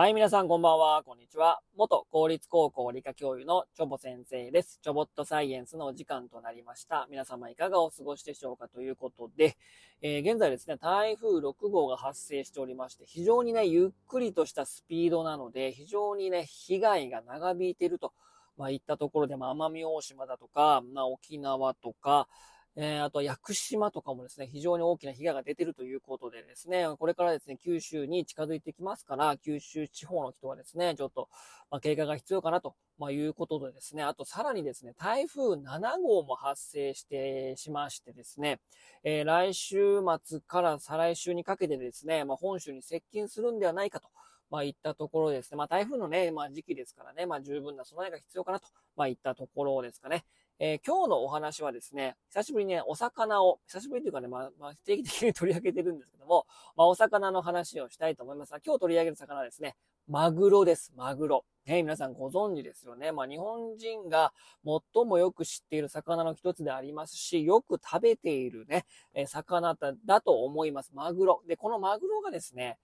[0.00, 1.60] はい、皆さんこんばんは、こんにちは。
[1.76, 4.80] 元公立高校理科教諭のチョボ先生です。
[4.82, 7.06] チョボットサイエンスのお時間となりました。
[7.10, 9.58] 皆様いかがお過ごしでしょうかということで、
[10.00, 18.14] えー、現在ですね、台風6号が発生しておりまして、非常にね、ゆっくりとしたスピードなので、非常にね、被害が長引いていると、
[18.56, 22.26] まあ、いったところで、まあ、奄美大島だとか、まあ、沖縄とか、
[22.76, 31.28] えー、あと屋久島とかもですね、非常に大きな被害が出てるということでですね、これからですね、九州に近づいてきますから、九州地方の人はですね、ちょっと、
[31.70, 38.60] まあ、警戒が必要かなと、まあ、いうことでですね、あとさらにですね、台風7号も発生してしましてですね、
[39.02, 44.08] えー、来週末から再来週にかけてですね、まあ、本州に接近するんではないかと、
[44.48, 45.56] まあ、いったところですね。
[45.56, 50.24] まあ、台風のね、まあ、時期ですからね、まあ、十分な備えが必要かなと、まあ、いったところですかね。
[50.62, 56.44] えー、今日のお話はですね、久しぶりにね、お魚を、久しぶりというかね、まあ、まあ、定期的に取り上げてるんですけども、
[56.76, 59.74] まあ、お魚の話をしたいと思いますが、今日取り上げる魚はですね、
[60.06, 61.46] マグロです、マグロ。
[61.64, 63.10] ね、皆さんご存知ですよね。
[63.10, 70.90] まあ、日本人が最もよく知っている魚の一つでありますし、よく食べているね、え魚だと思います。
[70.92, 71.42] マグロ。
[71.48, 72.76] で、このマグロがですね、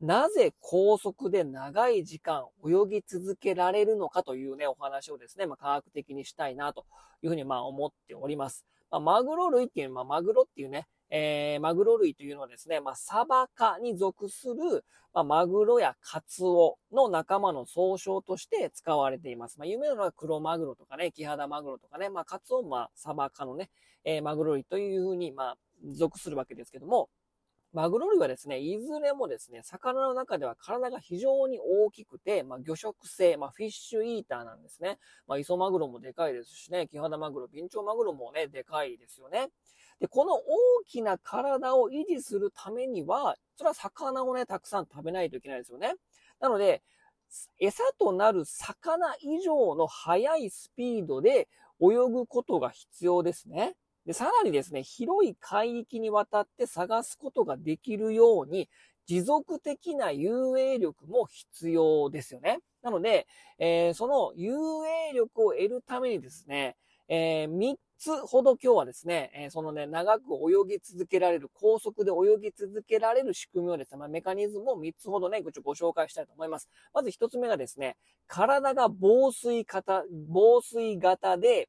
[0.00, 6.86] なぜ高速で長い時間泳ぎ続けられるのかというね、お話をですね、まあ、科学的にしたいなと
[7.22, 8.64] いうふうにまあ思っております。
[8.90, 19.58] まあ、マグロ類っていう、まあ、マグロっていうね、えー、マグロ類というのはですね、まあ、サバ科に属する、まあ、マグロやカツオの仲間の総称として使われています。
[19.58, 23.68] まあ、有名なのは黒マグロとかね、キハダマグロとかね、まあ、カツオもまあ、サバ科のね、
[24.04, 25.56] えー、マグロ類というふうに、まあ、
[25.92, 27.08] 属するわけですけども、
[27.72, 34.98] マグロ類はですね、いずれもですね、魚の中では体が非常に大きくて、まあ、魚食性、まあ、 fish eater なんですね。
[35.26, 39.48] まあ、磯マグロもでかいですしね、キハダマグロ、ビンチョウマグロもね、でかいですよね。
[40.00, 40.42] で、この大
[40.86, 45.94] きな体を維持するためには、それは魚をね、たくさん食べないといけないですよね。
[46.40, 46.82] なので、
[47.58, 51.48] 餌となる魚以上の速いスピードで
[51.80, 53.76] 泳ぐことが必要ですね。
[54.08, 58.70] で、さらにですね、広い海域にわたって探すことができるように、
[59.06, 62.60] 持続的な遊泳力も必要ですよね。
[62.80, 63.26] なので、
[63.58, 64.54] えー、その遊
[65.10, 66.76] 泳力を得るためにですね、
[67.08, 76.70] えー、3つほど今日はですね、えー、そのね、長く泳ぎ続けられる、高速で泳ぎ続けられる仕組みをですね、まあ、メカニズムを3つほどね、ご紹介したいと思います。
[76.94, 81.68] まず1つ目がですね、体が防水型、防水型で、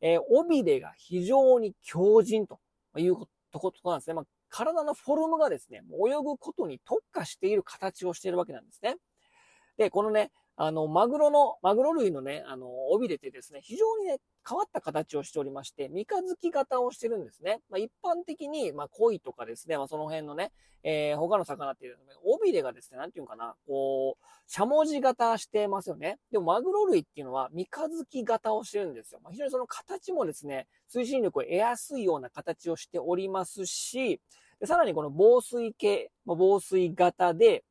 [0.00, 2.58] えー、尾びれが非常に強靭と
[2.96, 3.16] いう
[3.52, 4.14] とことなんですね。
[4.14, 8.96] まあ、体のフォルムがですね、泳ぐことに特化している形をしているわけなんですね。
[9.76, 14.18] で、このね、あの、マグロの、マグロ類のね、あの、尾びれってですね、非常にね、
[14.48, 17.60] 変わった形をしておりまして、三日月型をしてるんですね。
[17.68, 20.52] まあ、一般的に、まあ、鯉とかですね、まあ、その辺のね、
[20.82, 26.18] えー、他の魚っていうのは、尾びれがですね、なんていうかな、こう、しゃもじ型してますよね。
[26.32, 29.20] でも、マグロ類っていうのは、三日月型をしてるんですよ。
[29.22, 34.22] まあ、非常にその形もですね、推進力を得やすいような形をしておりますし、
[34.64, 37.62] さらにこの防水系、防水型で、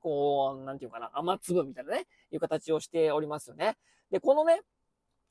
[0.00, 3.76] こう、なんていうかな、雨粒みたいなね、いう形をしておりますよね。
[4.10, 4.62] で、このね、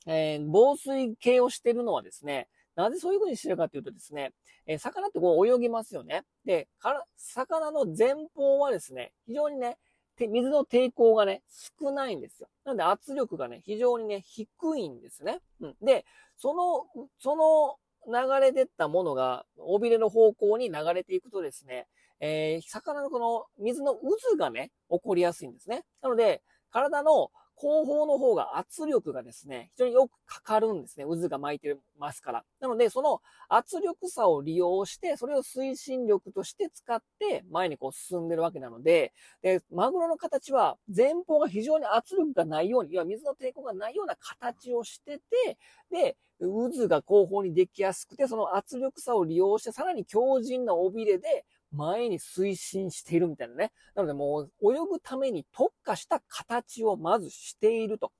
[0.06, 4.32] えー、防水系をしてるのはですね、なぜそういう風にしてるかっていうとですね、
[4.66, 6.24] えー、魚ってこう泳ぎますよね。
[6.44, 6.68] で、
[7.16, 9.76] 魚の前方はですね、非常にね、
[10.18, 11.42] 水の抵抗がね、
[11.80, 12.48] 少ないんですよ。
[12.64, 15.40] なので圧力がね、非常にね、低いんですね。
[15.60, 15.76] うん。
[15.80, 16.04] で、
[16.36, 17.76] その、その
[18.06, 21.86] 流れ出たものが、尾びれの方向に流れていくとですね、
[22.20, 25.84] えー、魚のこの水の渦がね、起こりやすいんですね。
[26.02, 31.04] なので、体の後方の方が圧力がですね、非常によくかかるんですね。
[31.04, 32.44] 渦が巻いてますから。
[32.58, 39.12] なので、その圧力差を利用して、それを推進力として使って前にこう進んでるわけなので、
[39.42, 45.58] で、マグロの形は前方が非常に圧力がないように、要は水の抵抗がないような形をしてて、
[45.90, 53.72] で、渦が後方にできやすくて、その圧力差を利用して、さらに強靭な尾びれで、前に推進しているみたいなね。
[53.94, 58.12] なのでもう泳ぐために特化した形をまずしていると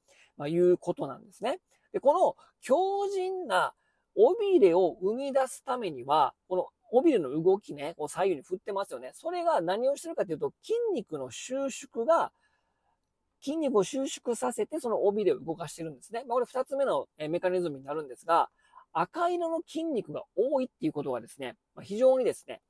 [0.47, 1.59] いうことなんですね。
[1.93, 3.75] で、この強靭な
[4.17, 9.11] 尾びれを生み出すためには、この尾びれの動きね、こう左右に振ってますよね。
[9.15, 12.33] それが何をしてるかというと、筋肉の収縮が、
[13.43, 16.25] 筋肉を収縮させて、その尾びれを動かしてるんですね。
[16.27, 18.51] まあ、これ二つ目のメカニズムになるんですが、
[18.93, 22.61] 赤色の筋肉が多いっていうことがですね、非常にですね、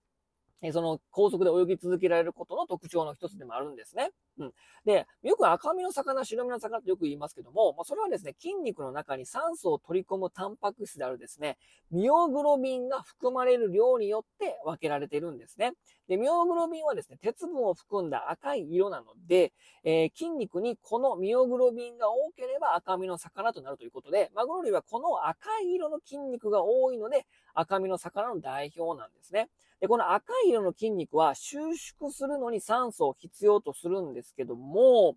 [0.73, 4.11] その高速で泳ぎ続けられることの特徴の一つでもあるんですね。
[4.41, 4.53] うん。
[4.87, 11.59] で、よく赤身の魚、白身の魚ってよく言いますけども、まあ、それはですね、筋肉の中に酸素を取り込むタンパク質であるですね、
[11.91, 15.73] ミオグロビンが含まれる量によって分けられているんですね。
[16.09, 19.53] で、ミオグロビンはですね、鉄分を含んだ赤い色なので、
[19.85, 29.51] えー、筋肉にこのミオグロビンが多ければ赤身の魚となるということで、マグロ類はこの赤い色の筋肉が多いので、赤身の魚の代表なんですね。
[29.81, 35.17] で、この赤い色の筋肉は収縮するのに酸素を必要とするんですですけども、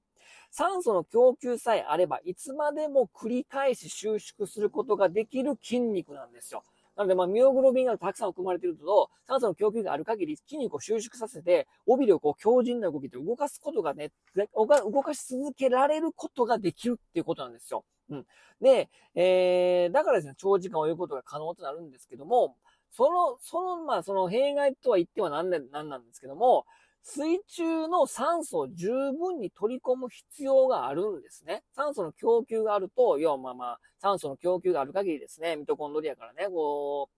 [0.50, 6.64] 酸素の供給さえあれば、いつまでも繰り返し収縮することができる筋肉なんですよ。
[6.96, 14.12] なので、まあ、ミオグロビンがたくさん含まれていると、酸素の供給がある限り筋肉を収縮させて、尾びれをこう強靭な動きで動かすことがね、
[14.56, 14.68] 動
[15.02, 17.84] かし続けられることができるっていうことなんですよ。
[18.10, 18.26] うん。
[18.62, 22.56] で、えー、だからですね、長時間泳ぐことが可能となるんですけども、
[22.92, 26.66] その、その、まあ、その弊害とは言っては何で、何なんですけども、
[27.04, 31.64] 水中の酸素を十分に取り込む必要があるんですね。
[31.76, 37.10] 酸素の供給があると、要はまあまあ、酸素の供給がある限りですね、ミトコンドリアからね、こ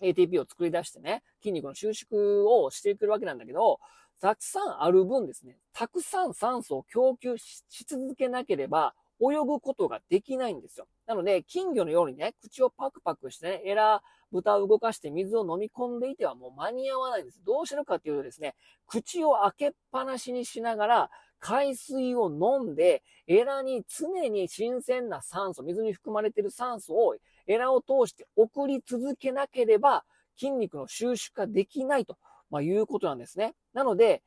[0.00, 3.78] う、ATP を作り出してね、筋肉の収縮をしていくわけなんだけど、
[4.20, 10.86] たくさんある分ですね、たくさん酸素を供給し続けなければ、泳ぐことができないんですよ。
[11.06, 17.42] なので、金魚のようにね、口をパクパクしてね、エラー、豚を動かして水を飲み込んでいてはもう間に合わないんです。
[17.44, 18.54] どうしてるかっていうとですね、
[18.86, 30.04] 口を開けっぱなしにしながら、海水を飲んで、エラに常に新鮮な酸素、水に含まれている酸素をエラを通して送り続けなければ、
[30.38, 32.16] 筋肉の収縮ができないと、
[32.50, 33.54] まあ、いうことなんですね。
[33.72, 34.22] なので、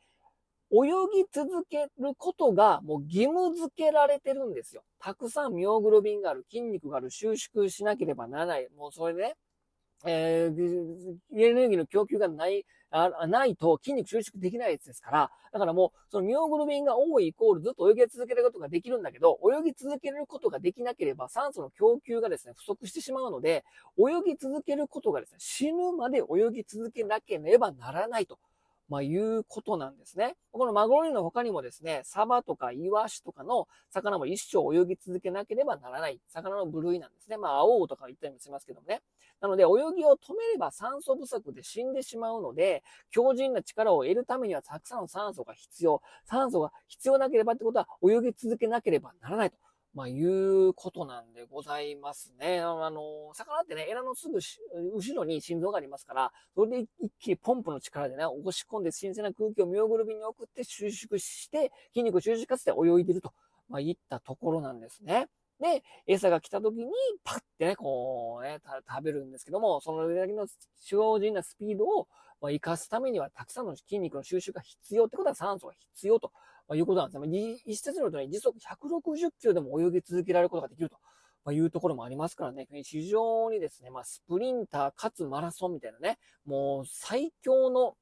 [0.73, 4.83] 泳ぎ続けることがもう義務付けられてるんですよ。
[4.99, 8.67] たくさんミオグロビンがある、筋肉がある、収縮しなければならない。
[8.75, 9.35] もうそれでね、
[10.05, 23.63] えー、エネルギーの供給がない、あないと筋肉収縮できないやつですから、だからもう、そのミオグロビンが多いイコールずっと泳ぎ続けることができるんだけど、泳ぎ続けることができなければ酸素の供給がですね、不足してしまうので、
[23.97, 28.39] 泳ぎ続けることがですね、死ぬまで泳ぎ続けなければならないと。
[28.93, 30.35] まあ、いうことなんですね。
[30.51, 37.37] このマグロ類の他にもですね、サバとかイワシとかの魚も一生泳ぎ続けなければならない魚の部類なんですね。
[37.37, 39.01] まあ、青とか言ったりもしますけどもね。
[39.41, 46.03] なので、泳ぎを止めれば酸素不足で死んでしまうので、強靭な力を得るためにはたくさんの酸素が必要。
[46.25, 49.57] 酸素が必要なければってことは、泳ぎ続けなければならないと。
[49.93, 52.61] まあ、いうことなんでございますね。
[52.61, 54.39] あの、魚ってね、エラのすぐ
[54.95, 63.33] 後ろに心臓がありますから、それで一気にポンプの力でね、押し込んで新鮮な空気をミオグルビンに送って収縮して、筋肉を収縮させて泳いでると、
[63.69, 65.27] まあ、いったところなんですね。
[65.59, 66.91] で、餌が来た時に、
[67.23, 68.59] パッてね、こうね、
[68.89, 70.47] 食べるんですけども、その上だけの
[70.83, 72.07] 超人なスピードを、
[72.41, 76.31] まあ、活かすためには、たくさんの筋肉の収縮が必要ってことは酸素が必要と。
[76.68, 77.60] ま、いうことなんですね。
[77.65, 80.98] 一説によるとね、時速160キロでも泳ぎ続けられることができると。
[81.45, 87.95] ま、いうところもありますからね、非常にですね、まあ、スプリンターかつマラソンみたいなね、もう最強の、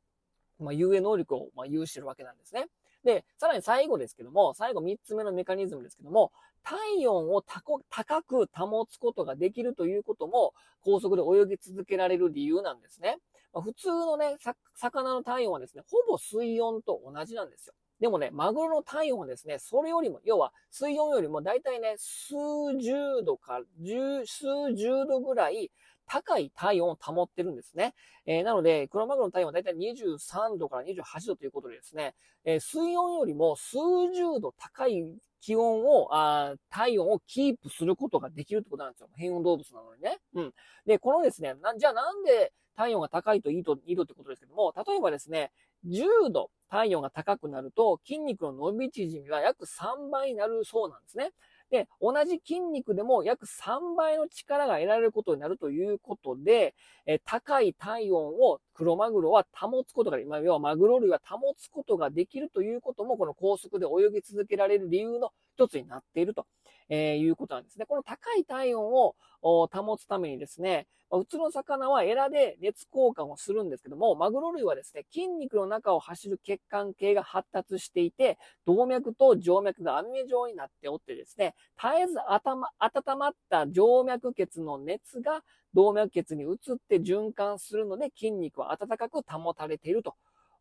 [0.59, 2.67] ま、遊泳能力を、ま、有してるわけなんですね。
[3.03, 6.31] で、さらに最後ですけども、最後3つ目のメカニズムですけども、
[6.63, 13.17] 体温を高く保つことができるということも、高速で泳ぎ続けられる理由なんですね。
[13.53, 14.37] まあ、普通のね、
[14.75, 17.73] 魚の体温はですね、ほぼ水温と同じなんですよ。
[18.01, 22.33] でもね、マグロの体温はですね、それよりも、要は水温よりも大体ね、数
[22.81, 25.71] 十度か、十、数十度ぐらい
[26.07, 27.93] 高い体温を保ってるんですね。
[28.25, 33.77] えー、なので、クロマグロの体温は大体23度から28度ということでですね、えー、水温よりも数
[34.15, 35.05] 十度高い
[35.39, 39.09] 気温を、あ体温をキープすることができるってことなんですよ。
[39.15, 40.17] 変温動物なのにね。
[40.33, 40.53] うん。
[40.87, 45.51] で、このですね、なじゃあなんで体温が高いといいと、いいとってことですけども、例えばですね、
[45.85, 51.31] 10度体温が高くなると筋肉の伸び縮みは約3倍になるそうなんですね。
[51.71, 66.45] で、同じ筋肉でも約3倍の力が得られることになるということで、え高い体温をクロマグロは保つことが、まあ、要はマグロ類は保つことができるということも、この高速で泳ぎ続けられる理由の一つになっていると、
[66.91, 67.85] えーいうことなんですね。
[67.85, 85.43] この高い体温を保つためにですね、普通の魚はエラで熱交換をするんですけども、マグロ類はですね、筋肉の中を走る血管系が発達していて、動脈と静脈が網目状になっておってですね、絶えず温まった静脈血の熱が
[85.73, 86.57] 動脈血に移っ
[86.89, 90.15] て循環するので、筋肉は温かく保たれていると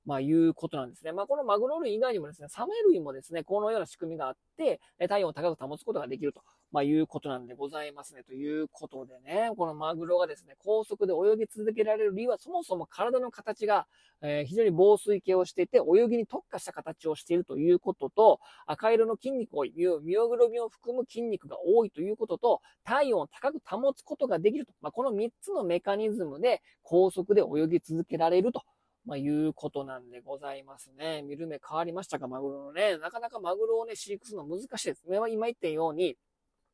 [0.07, 1.13] まあ、いうことなんですね。
[1.13, 6.43] まあ、このマグロ類以外にもですね、サメ類もですね、このような仕組みがあって、体温を高く保つことができると、
[6.73, 8.25] まあ、いうことなんでございますね。
[8.25, 13.87] ということでね、このマグロがですね、高速で泳ぎ続けられる理由は、そもそも体の形が、
[14.23, 24.73] えー、非常に防水系をしていて、泳ぎに特化した形をしているということと、赤色の筋肉を、ミオグロビンを含む筋肉が多いということと、体温を高く保つことができると。
[24.81, 28.63] まあ、この3つのメカニズムで高速で泳ぎ続けられると。
[29.05, 31.23] まあ、いうことなんでございますね。
[31.23, 32.99] 見る目変わりましたか、マグロのね。
[32.99, 35.05] なかなかマグロをね、飼育するの難しいです。
[35.09, 36.17] 今言ったように、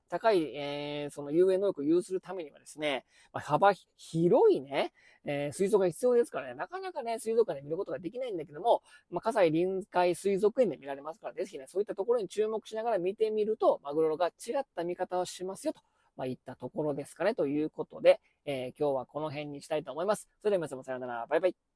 [0.09, 4.93] 高い、えー、その遊泳能力を有するためにはですね、まあ、幅広いね、
[5.25, 14.31] えー、水槽が必要ですからね、なかなかね、水族館で見ることができないんだけども、まあ、葛西臨海水族園で見られますから、ぜひね、そういったところに注目しながら見てみると、マグロが違
[14.61, 15.81] った見方をしますよと。
[16.17, 17.35] まあ、いったところですかね。
[17.35, 20.29] ということで、えー、今日はこの辺にしたいと思います。
[20.41, 21.27] それでは皆様さようなら。
[21.27, 21.76] バイバイ。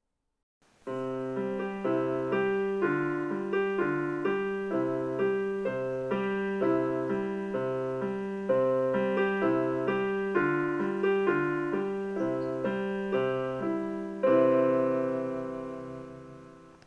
[0.85, 1.60] Música